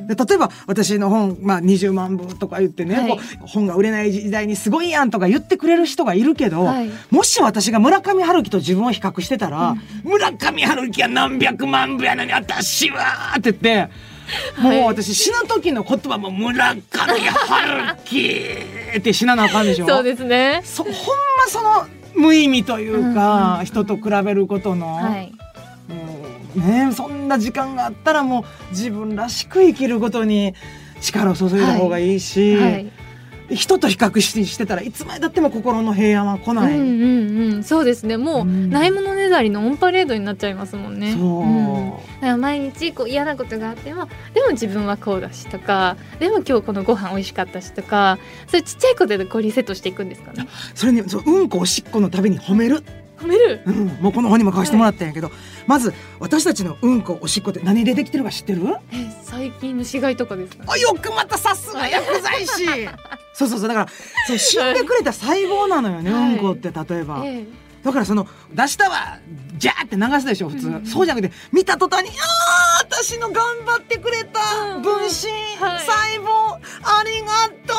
[0.04, 9.70] ん、で例えば私の本、まあ、20万部とか言ってね、はい、本が売れない時代にすごいやんとか言ってくれる人がいるけど、はい、もし私が村上春樹と自分を比較してたら、
[10.04, 14.15] うん、村上春樹は何百万部やのに私はって言って。
[14.58, 18.58] もう私死ぬ時の言葉も村上春樹
[18.98, 19.88] って死ななあかんでしょ。
[19.90, 20.62] そうですね。
[20.64, 20.96] そほんま
[21.48, 21.86] その
[22.16, 25.34] 無意味というか、うん、人と比べることの、はい、
[25.90, 30.54] もうねそんな時間があったらもう自分らしく生きることに
[31.02, 32.74] 力を注いだ方がいいし、はい。
[32.74, 33.05] はい
[33.50, 38.18] 人と比較ししてたらいつまでたっても心の平安は来ない、うんうんうん、そうですね。
[38.18, 41.14] もう、うん、ないものねだりのオンパレードになっちゃいますもんね。
[41.14, 50.48] そう、うん、だから毎日こう嫌なことがあってもでも自分はこうだしとかでも今日このご飯美味しかったしとかそういうちっちゃいことでこうリセットしていくんですかね。
[50.74, 52.84] それにそううんこおしっこのたびに褒める
[53.18, 55.36] 褒める、うん、もうこの本にも書かせてもらったんやけど、はい、
[55.68, 58.62] まず私たちのうんこおしっこって何でできてるか知ってる？
[58.92, 62.66] え最近の死骸とかですか、あよくまたさすが薬剤師。
[63.34, 63.88] そうそうそうだから
[64.28, 67.22] そう死んでくれた細胞なのよね、はい、うんこって例えば。
[67.26, 67.66] ええ。
[67.86, 69.20] だからその出したは
[69.58, 72.24] ジャーって流すでしょ普通、うん、そうじゃなくて見た途端に「あ
[72.82, 75.30] あ私の頑張ってくれた分身、
[75.64, 77.28] はい、細胞ありが
[77.68, 77.76] と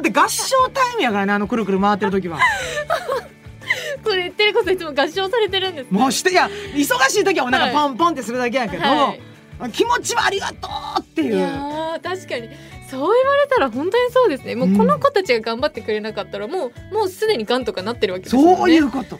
[0.08, 2.38] って合唱タイムやからねあのくるくる回ってる時は。
[4.04, 9.20] これテレコさんいつも合唱されてるんです、ね、もうしていや忙しい時はお腹ポンポンってするだけやけど、はい。
[9.58, 11.36] はい、気持ちはありがとうっていう。
[11.36, 12.48] いや確かに。
[12.88, 14.54] そう言われたら本当にそうですね。
[14.54, 18.56] もうこの子たちが頑張ってくれなかったらもうもうすでにがんとかなってるわけですよね。
[18.56, 19.18] そういうこと。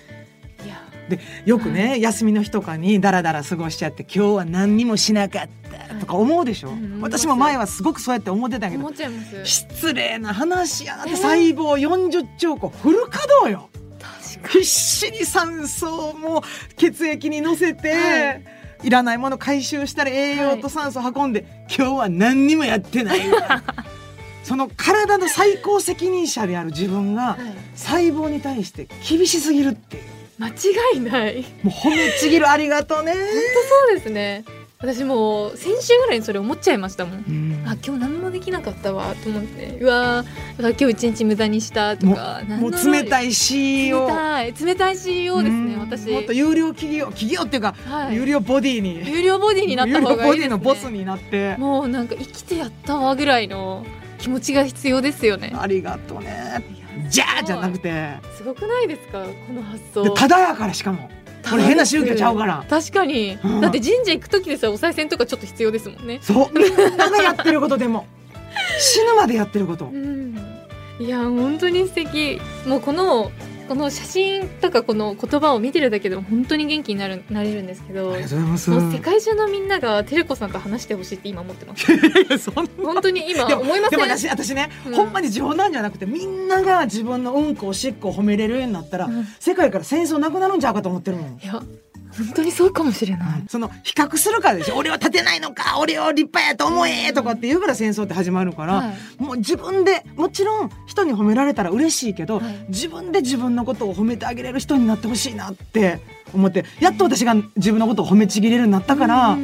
[1.09, 5.49] でよくね、はい、休みの日とかにダラダラ過ごしちゃって今日は何にもしなかっ
[5.88, 8.90] たとか思うでしょ、はいうん、私も前はすごくそうやって思ってたけど
[9.44, 13.71] 失礼な話やなって細胞40兆個フル稼働よ
[14.46, 16.42] 必死に酸素も
[16.77, 18.42] 血液に乗せて、はい、
[18.85, 23.20] いらないもの回収したり栄養と酸素運んで、はい、今日は何にもやってない。
[24.44, 27.37] その体の最高責任者である自分が
[27.74, 30.03] 細胞に対して厳しすぎるっていう。
[30.38, 30.53] 間違
[30.94, 31.44] いない。
[31.62, 33.12] もう褒めちぎるありがとうね。
[33.12, 34.44] 本当そうですね
[34.81, 39.79] 私も先週ぐらいにそれ思っちゃいましたもん、うん、あ今日何もできなかったわと思って。
[39.81, 40.25] うわ
[40.57, 46.11] 今日一日無駄にしたとかもう冷たい CEO 冷たい冷たい CEO ですね、私。
[46.12, 49.09] もっと有料企業企業っていうか、はい、有料ボディに。
[49.09, 51.57] 有料ボディになった方がいいです、ね、ボディのボスになって。
[51.57, 53.85] もうなんか生きてやったわぐらいの
[54.19, 55.53] 気持ちが必要ですよね。
[55.57, 56.62] ありがとうね。
[57.09, 58.17] じゃあじゃなくて。
[58.37, 60.11] すごくないですかこの発想。
[60.14, 61.11] ただやからしかも
[61.48, 62.64] これ変な宗教ちゃうから。
[62.68, 66.18] 確かに、うん、だって神社行く時でさお賽銭とかちょっと必要ですもんね。
[66.22, 66.59] そう。
[66.59, 68.07] みんながやってることでも。
[68.79, 70.37] 死ぬまでやってること、うん、
[70.98, 72.40] いや本当に素敵。
[72.66, 73.31] もうこの
[73.68, 78.70] この写真とかこの言葉を見てるだけでも本当に元気になるなれるんですけどありがとうございます。
[78.70, 82.50] もう世界中のみんながテレコさんと話してほしいって今思ってます。
[82.50, 82.66] 本
[83.02, 83.98] 当に今思いません？
[84.00, 91.38] でも私私ね、うん、ほんまに冗談じゃなくてみんなが自分のうんこおしっこを褒めれるようになったら、うん、世界から戦争なくなるんちゃうかと思ってるもん。
[91.42, 91.62] いや
[92.16, 93.44] 本当にそうかもしれない。
[93.49, 94.77] その比較するからでしょ。
[94.77, 106.01] 俺は立てないのか、俺を立派やと思えとかって言うから戦争って始まるから、はい、もう自分でもちろん人に褒められたら嬉しいけど、はい、自分で自分のことを褒めてあげれる人になってほしいなって
[106.35, 109.38] 思って、やっと私が自分のことを褒めちぎれるようになったから、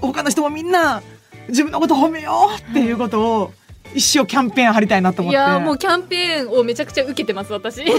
[0.00, 1.02] 他の人もみんな
[1.48, 3.52] 自分のことを褒めようっていうことを、
[3.94, 5.38] 一生キャンペーン張りたいなと思って。
[5.38, 7.76] いやもうキャンペーンをめちゃくちゃ受けてます私。
[7.76, 7.90] ぜひ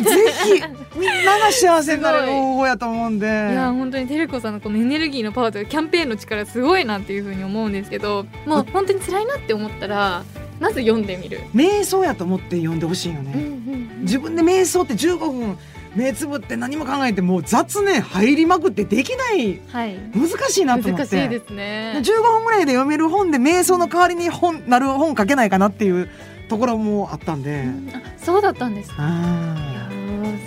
[0.98, 3.28] みんなが幸せになれる方法やと思うんで。
[3.28, 10.24] いや本当にテレコさんのこのエネルギーのパワーとかキャンペーンの力すごいなっていうふうに思うんですけどもう本当に辛いなって思ったら
[10.60, 11.40] まず読んでみる。
[11.56, 15.58] 瞑想やと思って読んでほしいよね、うんうんうん、自分で瞑想って15分
[16.00, 21.16] 目つぶって何も考えてもう雑念入りまくってできない、はい、難しいなと思って。
[21.16, 21.96] 難しいですね。
[21.98, 26.10] 15分ぐらいで読める本で瞑想の代わりに本なる本書けないかなっていう
[26.48, 29.04] ところもあったんで、うん、そうだったんですか。
[29.04, 29.90] いや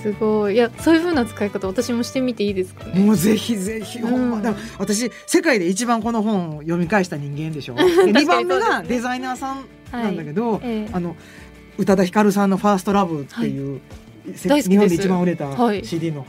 [0.02, 0.54] すごい。
[0.54, 3.04] いやそういう風な使い方私もしてみていいですかね。
[3.04, 4.40] もうぜひぜひ、ほんま。
[4.40, 7.74] だ私世界で一番この本を読み返した人間でしょ。
[7.74, 10.60] 2番目がデザイナーさんなんだけど、はい。
[10.64, 10.88] え。
[10.92, 11.14] あの
[11.78, 13.80] 宇多田ヒカルさんの「ファーストラブっていう、はい、
[14.24, 15.46] 日本で一番売れた
[15.82, 16.26] CD の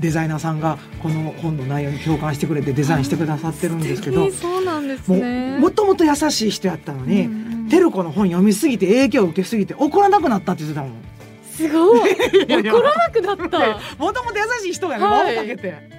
[0.00, 5.58] デザイナーさんがこの本の内容に共感してくれてデザインしてくださってるんですけど、そうなんですね。
[5.58, 10.92] もともと優しい人やったのに、うんうん、テルコの本読みすぎて影響を受けすぎて怒らなくなったって言ってたもん。
[11.50, 12.10] すごい。
[12.44, 13.80] 怒らなくなった。
[13.98, 15.96] もともと優しい人がね、輪をかけて。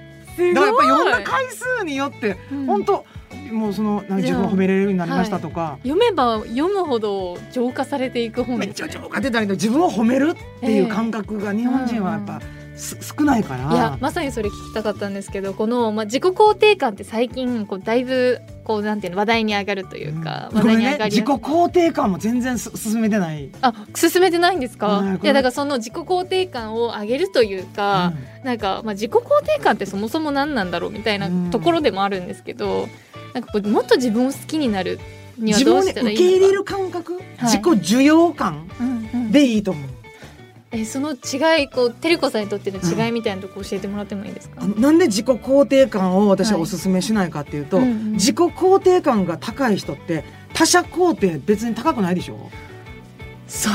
[0.54, 3.04] だからやっぱ読んだ回数によって、うん、本当
[3.52, 13.72] もうその自分を褒められるようになりましたとか、はい、読めば読むほど浄化されていく本、ね、めっちゃ浄化出たけど自分を褒めるっていう感覚が日本人はやっぱ、えー少ないから。
[13.72, 23.50] いやまさにそれ聞きたかったんですけどこの、まあ、自己肯定感って最近こうだいぶこうなんていうの話題に上がるというか、うん、話題に上がり、ね、自己肯定感も全然進めてない。
[23.62, 32.88] あ進めてないんですか、いやだからその自己肯定感を上げるというか、うん、なんか、まあ、自己肯定感ってそもそも何なんだろうみたいなところでもあるんですけど、うん、
[33.38, 34.98] なんかこうもっと自分を好きになる
[35.38, 36.24] にはどうしたらいいのか。
[36.24, 38.68] 自分を、ね、受け入れる感覚、はい、自己受容感？
[39.30, 39.88] でいいと思う。
[40.70, 52.50] えその違いこうテレコさんにとっての違いみたいなとこ教えてもらってもいいですか、うん、なんで自己肯定感を私はおすすめしないかっていうと、はいうんうん、自己肯定感が高い人って他者肯定別に高くないでしょ？
[53.46, 53.74] それ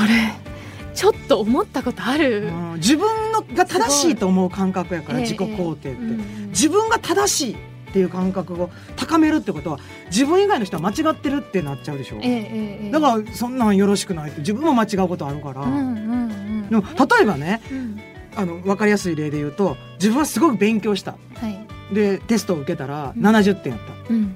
[0.94, 6.02] ちょっと思ったことある、うん、自分のが正しいと思う感覚やから自己肯定って、えーう
[6.46, 7.58] ん、自分が正しい
[7.94, 18.02] っていう感覚を高めるってことは自分以外の人は間違ってるってなっちゃうでしょ、えーえー、だからそんなんよろしくないって自分も間違うことあるから、でも例えばね、うん、
[18.36, 21.18] あの分かりやすい例で言うと自分はすごく勉強した、は
[21.92, 24.14] い、でテストを受けたら70点やった。
[24.14, 24.36] うん。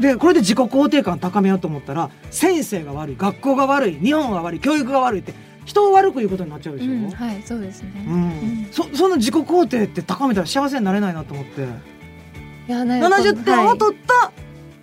[0.00, 5.32] でこれで自己肯定感高めようと思ったら先生が悪い学校が悪い日本が悪い教育が悪いって
[5.64, 11.66] 人を悪く言うことになっちゃうでしょ、うん、はいそうですね、うん、うん、そその自己肯定って高めたら幸せになれないなと思って
[12.68, 14.32] 70点を取った、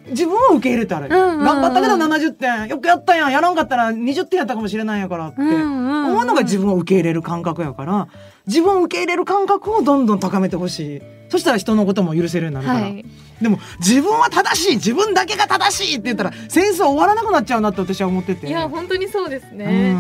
[0.10, 2.67] 自分を受け入れたら、うんうん、頑張ったけど70点。
[2.67, 3.32] よくやったやん。
[3.32, 5.41] やらんかったら20点やったかもしれないやからって。
[5.41, 8.08] 思うのが自分を受け入れる感覚やから
[8.48, 13.06] 自分を受け入れる感覚をどんどん高めてほしいそしたら人のことも許せるようになるから、はい、
[13.41, 14.76] でも自分は正しい。
[14.76, 18.48] 自分だけが正しいって言ったら戦争終わらなくなっちゃうなって私は思ってて。
[18.48, 19.96] いや本当にそうですね、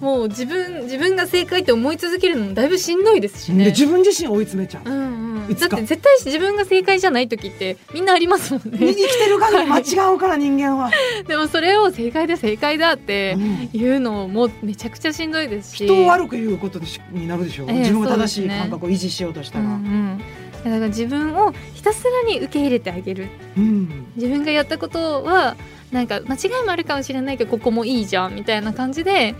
[0.00, 3.66] もう自分自分が正解って思い続けるのもだいぶしんどいですしね。
[3.66, 8.78] 自分自身追い詰めちゃう、うんうん、だって絶対自分が正解じゃない時ってみんなありますもんね。
[8.78, 10.90] 生きてる限り間違うから人間は。
[11.26, 13.38] でもそれを正解で正解だって
[13.72, 16.78] いうのもめちゃくちゃしんどいですし、人を悪く言うこと
[17.10, 20.20] になるでしょう、えー、自分が正しい感覚を維持しようとしたら、うんうん
[20.64, 25.56] だから自分をひたすらに受け入れてあげる、うん、自分がやったことは
[25.92, 29.34] なんか間違いもあるかもしれないけどここもいいじゃんみたいな感じで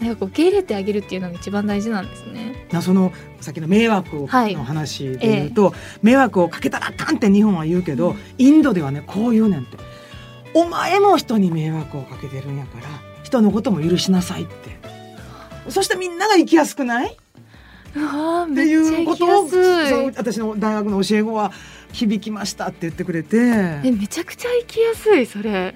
[0.00, 2.68] なんか受け入れてあげるっていうのが一番大事なんですね。
[2.82, 5.98] そのさっきの迷惑の話で言うと、はいえ。
[6.02, 9.76] 迷惑をかけたらあかんって日本は言うけど、うん、インドではねこう言うねんって
[10.54, 12.84] 「お前も人に迷惑をかけてるんやから
[13.24, 14.78] 人のことも許しなさい」って。
[15.68, 17.16] そしてみんなが生きやすくない？
[18.50, 19.48] っていうことを
[20.16, 21.52] 私の大学の教え子は
[21.92, 23.36] 響きましたって言ってくれて。
[23.36, 25.74] えめちゃくちゃ生きやすいそれ。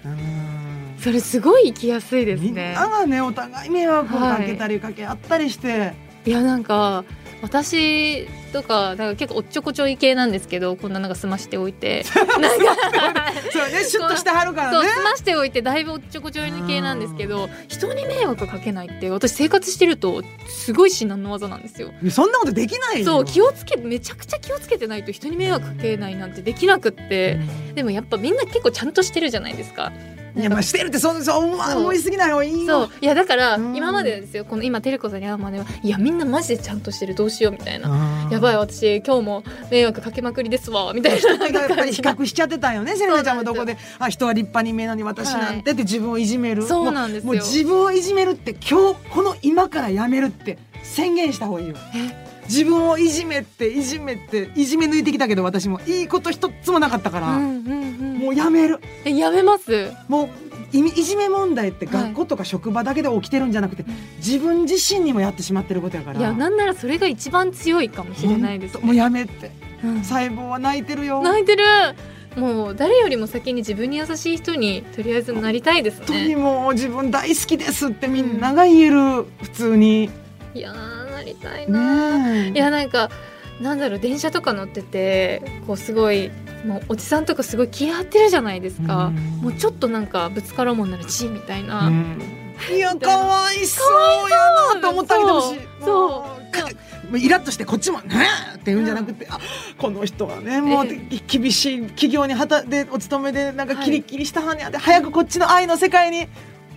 [0.99, 2.47] それすごい生きやすいですね。
[2.47, 5.95] みんながねお互い迷惑をかけたりかけ合ったりして、はい、
[6.27, 7.05] いやなんか
[7.43, 12.05] 私とかなんか結構おっちょこちょい系なんですけどこんななんか済ましておいて。
[12.41, 13.85] なんかそうね。
[13.85, 14.77] シュッとしてはるからね。
[14.77, 21.91] そう済ましておいてだいぶおっちょこちょい系なんですけど人に迷惑かけないって私生活してるとすごい至難の技なんですよ。
[22.11, 27.41] そんなことできないそう気をつけめちゃくちゃ気をつけてないと人に迷惑かけないなんてできなくって。
[27.75, 29.93] でもやっぱみんな結構ちゃんとしてるじゃないですか
[30.35, 32.91] いやまあしてるってそそう思いすぎない方がいいそう。
[33.01, 38.29] いやだから今までですよこの今テレコさんに会うまではいやみんなマジでちゃんとしてるどうしようみたいな。
[38.31, 41.47] やばい私今日も迷惑かけまくりですわみたいな。
[41.49, 43.77] やっぱり比較しちゃってたよねセレナちゃんもどこで。
[43.99, 47.33] あ人は立派に見えなに私なんてって自分をいじめる、そうなんですよ。
[47.33, 51.77] もう自分をいじめるって今日この今からやめるって宣言した方がいいよ
[52.49, 58.81] 自分をいじめていじめていじめ抜いてきたけど私もいいこと一つもなかったから、うんうんうん、もうやめる。
[59.05, 59.91] えやめます？
[60.09, 60.29] もう
[60.77, 66.19] いじめ問題って学校とか職場だけで起きてるんじゃなくて、はい、自分自身にもやってしまってることやから。
[66.19, 69.51] いやなんならそれが一番強いかもしれないです、ね、もうやめて、
[69.85, 71.23] うん、細胞は泣いてるよ。
[71.23, 71.65] 泣いてる。
[72.37, 76.07] もう誰よりも先に自分に優しい人にとりあえずなりたいですね。
[76.07, 80.11] 本当にもう自分大好きですってみんなが言える、うん、普通に。
[80.55, 81.02] いやな
[81.33, 83.11] りたいな、いやなんか
[83.61, 86.31] なんだろう電車とか乗っててこうすごい
[86.65, 89.11] もうおじさんとかすごい気合ってるじゃないですか、
[89.41, 91.91] もうちょっとなんかぶつからもんならチみたいな、
[92.71, 93.83] いやかわいそ
[94.27, 94.39] うや
[94.75, 96.43] なと思ったりてほしいそう。
[97.19, 99.39] イラッとしてこっちも「ねえ!」って言うんじゃなくて、うん、あ
[99.77, 100.87] この人はねもう
[101.27, 106.27] 厳しい企業にはたでお勤めでなんかキリキリしたはんやで、はい、早くこっちの愛の世界に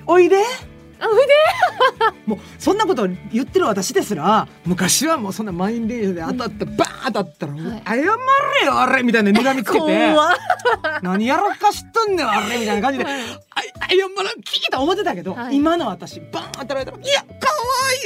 [0.06, 0.38] おいで
[1.00, 8.02] あ 腕もうそんなこと言ってる私ですら昔はもうそんな満員電車で当たって、バーン当たったら「はい、謝れ
[8.66, 10.16] よあれ」みたいな睨みつけて
[11.02, 17.30] 「何やらかしとんねんあれ」みたいな感じで「はい、謝らん聞いた思ってたけど、はい、今の私バーン当たられたら「いやかわ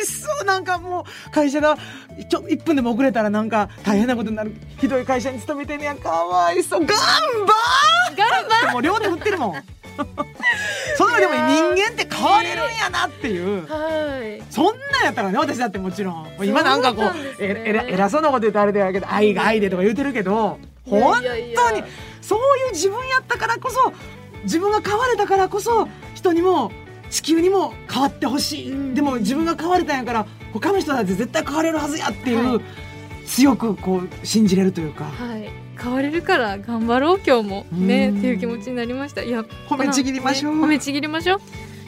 [0.01, 1.77] いそうなんかもう会社が
[2.29, 7.53] ちょ1分でも遅れたらなんか大変なことになるひどい会社に勤めてんねやかわいそう頑張
[8.15, 9.78] 頑張もう両手振ってるもん。
[10.97, 16.27] そのでも人間って変われるんやなっていう、はい、そんなんやったらね私だってもちろん。
[16.43, 21.83] 今なんかこうう、ね、ええ偉そうなこと言うとあれだけど愛が愛でとか言うてるけど本当に
[22.21, 23.93] そういう自分やったからこそ
[24.43, 26.71] 自分が変われたからこそ人にも
[27.09, 32.61] 地球にも変わってほしい、うん、でも自分が変われたんやから他の人だって絶対変われるはずやっていう、はい、
[33.29, 35.05] 強くこう信じれるというか。
[35.05, 35.49] はい。
[35.81, 37.65] 変われるから頑張ろう今日も。
[37.71, 39.21] ねっていう気持ちになりました。
[39.23, 41.39] いや褒めちぎりましょう、ね、褒めちぎりましょう。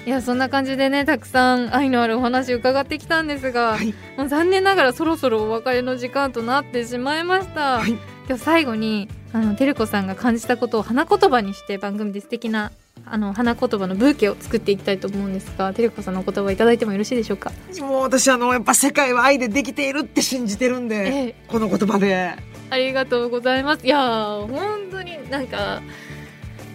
[0.06, 8.00] いやそんな感じでねたくさん愛のあるお話伺ってきたんですが、はい、もう残念ながらそろそろお別れの時間となってしまいました、はい、今
[8.36, 12.72] 日最後にあのてるこさんが感じたことを花言葉にして番組で素敵な
[13.06, 17.52] あの花言葉のブーケを作っていきたいと思うんですがてるこさんのお言葉いただいてもよろしいでしょうか？
[17.80, 22.36] もう私あのやっぱ世界は愛でできているって信じてるんで、ええ、この言葉で。
[22.70, 23.86] ありがとうございます。
[23.86, 25.82] いや本当になんか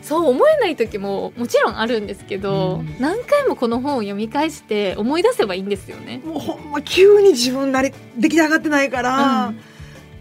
[0.03, 6.21] そう思えない時ももちろんあるんですけど、うん、何回もこの本を読み返して思い出せばいいんですよね。
[6.25, 9.53] もうほんま急に自分なり出来上がってないから、う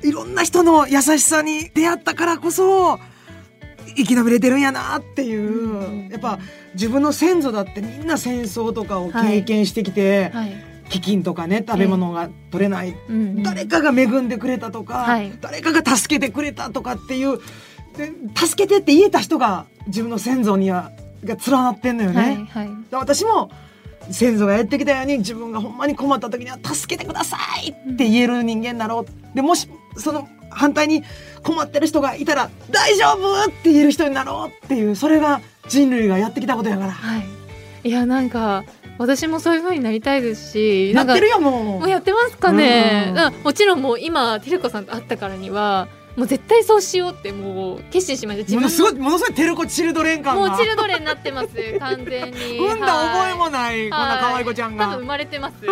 [0.05, 2.99] ん、いろんな人の優しさに出会ったからこそ
[3.95, 6.39] 生き延びれてるんやなっていう、うん、やっぱ
[6.73, 10.45] 自分の先祖だってみんな戦争とかを経験してきて、はい。
[10.45, 17.39] はい飢饉とかね食べ物が取れない、えー、誰かが恵んでくれたとか、はい、誰かが助けてくれたとかっていう
[17.97, 20.91] で助けてって言えた人が自分の先祖には
[21.23, 22.47] が連なってんのよね。
[22.51, 23.49] はいはい、私も
[24.11, 29.35] 先祖がやってきたように自分がほんまに困った時には助けてくださいって言える人間だろう。
[29.35, 29.67] でもし
[29.97, 31.03] その反対に
[31.43, 36.91] 困ってる人がいたら大丈夫って言える人になろうっていうそれが人類がやってきたことやから。
[36.91, 37.17] は
[37.83, 38.63] い、いやなんか
[38.97, 41.79] 私もそういう風になりたいですしなってるよもう。
[41.79, 48.43] もうやってますかね、うん、もちろんもう今てるこさんと会ったからにはもう絶対そうしようってもう決心しました。
[48.43, 52.57] 自分ものすごいものすごいテルコチルドレン感もうチルドレンになってます完全に。
[52.57, 54.85] 産んだ覚えもない、こんな可愛い子ちゃんが。
[54.85, 55.55] 多分生まれてます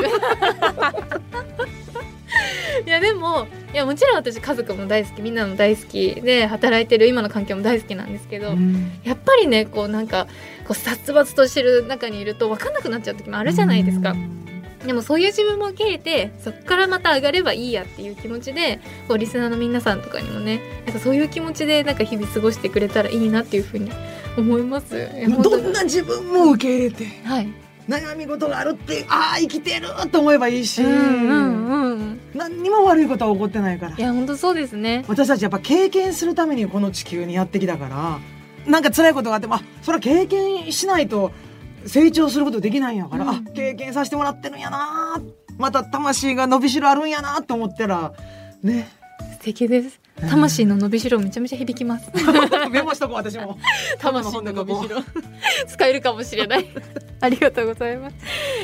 [2.85, 10.27] いやでもいやもちろん私家族も大好きみんなも大好きで働いてる今の環境も大好きなんですけど、うん、やっぱりねこうなんか
[10.67, 14.11] こう殺伐としてる中にいると分かんなくなっちゃう時もあるじゃないですか。
[14.11, 14.43] うん。
[14.85, 23.91] でもそういう自分も受け入れてそこからまた上がればいいやっていう気持ちでこうリスナーの皆さんとかにもねなんかそういう気持ちでなんか日々過ごしてくれたらいいなっていうふうに
[24.37, 25.09] 思います。
[25.41, 27.47] どんな自分も受け入れて、はい、
[27.87, 33.95] 悩み事があるってああ生きてると思えばいいし、うんうんうん、何にも悪いことは起こってないから。
[33.97, 35.03] いや本当そうですね。
[35.07, 38.19] 私たちやっぱ経験するためにこの地球にやってきたから
[38.65, 41.31] なんか辛いことがあってもあそれは経験しないと
[41.85, 45.21] 成長することできないんやから、うん、あ経験させてもらってるんやな
[45.57, 48.13] また魂が伸びしろあるんやなと思ったら
[48.61, 48.89] ね。
[49.33, 52.09] 素敵です魂の伸びしろめちゃめちゃ響きます。
[52.71, 53.57] メモしとこう私も。
[53.99, 55.03] 魂の伸びしろ。
[55.67, 56.67] 使えるかもしれない。
[57.19, 58.15] ありがとうございます。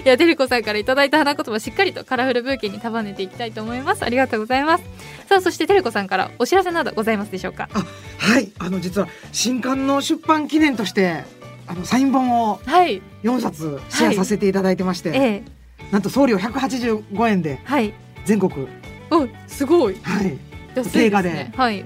[0.06, 4.04] いやデリコさんからいただいた花言葉しっかりとカラフルブーケに束ねていきたいと思います。
[4.04, 4.84] ありがとうございます。
[5.28, 7.68] さあそしてテレコさんからお知らせなどございますでしょうか？
[7.74, 7.84] あ
[8.18, 11.24] はいあの実は新刊の出版記念として
[11.68, 12.60] あのサイン本を
[13.24, 15.20] 4冊シェアさせていただいてまして、はい。
[15.20, 15.43] はい
[15.91, 17.60] なんと送料185円で
[18.26, 18.68] 全国、
[19.10, 20.38] おすごい、はい、
[20.95, 21.86] 映画で、はい、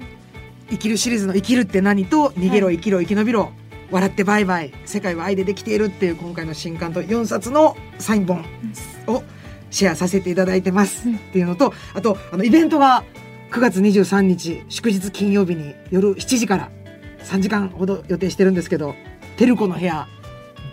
[0.69, 3.51] 生きるシリーズの生きるって何と逃げろ生きろ生き延びろ、
[3.91, 4.73] 笑ってバイバイ。
[4.85, 8.45] 世界は愛でできているっていう今回の新刊と4冊のサイン本
[9.07, 9.23] を
[9.69, 11.09] シェアさせていただいてます。
[11.09, 13.03] っていうのとあとあのイベントが
[13.51, 16.71] 9月23日祝日金曜日に夜7時から
[17.23, 18.95] 3時間ほど予定してるんですけど
[19.37, 20.07] 「テルコの部屋」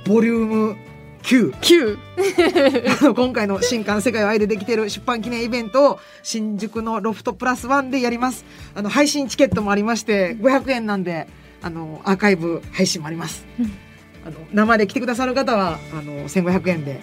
[0.06, 0.76] ボリューム
[1.22, 8.44] 9 9 今回の新刊世界は愛でできている出版記念イベントを新宿のロフトプラスワンでやります。
[8.74, 11.28] あの配信チケットもありまして500円なんで
[11.62, 13.72] あのアーカイブ配信もあります、うん、
[14.26, 17.00] あの生で来てくださる方はあの1500円で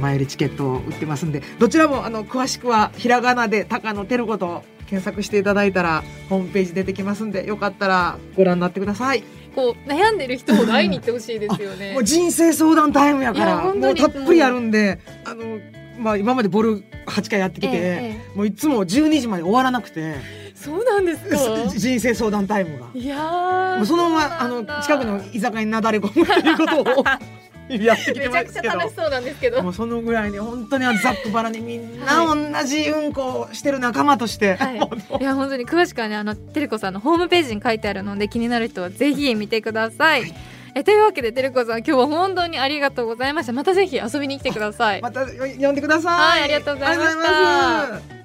[0.00, 1.42] 前売りチケットを売ってますんで。
[1.58, 9.24] どちらもあの詳しくはひらがなで高野てること検索していただいたらホームページ出てきますんでよかったらご覧になってください。
[9.54, 11.92] こう悩んでる人ほ会いに行ってほしいですよね。
[11.94, 13.56] もう人生相談タイムやから。
[13.62, 15.58] もうたっぷりあるんであの
[15.98, 20.16] まあ、今までボル8回やってきて、ええ、もういつも12時まで終わらなくて。
[20.54, 21.36] そうなんですか？
[21.76, 22.86] 人生相談タイムが。
[22.94, 27.04] いやもうそのままあの近くの居酒屋になだれ込むっていうことを
[27.68, 28.78] やってきてますけど。
[28.78, 29.62] 楽しそうなんですけど。
[29.62, 34.76] もうそのぐらいに本当にざっくばらにみんな同じうんこしてる仲間として、はい、
[35.20, 40.34] いや本当に詳しくはねあのてるこさんのホームページに書いてあるので気になる人はぜひ見てください、はい。
[40.74, 43.52] えというわけでてるこさん今日は本当にありがとうございました。
[43.52, 45.02] またぜひ遊びに来てください。
[45.02, 46.14] また呼んでください。
[46.14, 48.21] はいありがとうございました